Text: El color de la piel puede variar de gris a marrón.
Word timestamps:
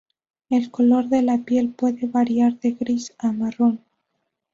El 0.49 0.71
color 0.71 1.09
de 1.09 1.21
la 1.21 1.37
piel 1.45 1.69
puede 1.69 2.07
variar 2.07 2.59
de 2.59 2.71
gris 2.71 3.13
a 3.19 3.31
marrón. 3.31 3.83